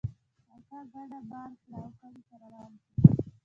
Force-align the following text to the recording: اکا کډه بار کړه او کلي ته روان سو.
اکا 0.55 0.79
کډه 0.91 1.19
بار 1.31 1.51
کړه 1.61 1.77
او 1.85 1.89
کلي 1.99 2.21
ته 2.27 2.35
روان 2.43 2.71
سو. 2.81 2.91